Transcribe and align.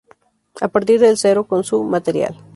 A 0.61 0.67
partir 0.67 0.99
de 0.99 1.15
cero 1.15 1.45
con 1.47 1.63
su 1.63 1.83
material. 1.83 2.33